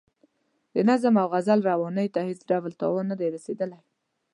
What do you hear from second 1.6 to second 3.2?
روانۍ ته هېڅ ډول تاوان نه